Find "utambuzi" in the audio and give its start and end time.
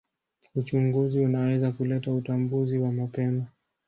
2.11-2.77